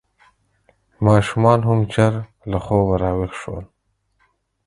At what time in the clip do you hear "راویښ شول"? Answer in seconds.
3.03-3.65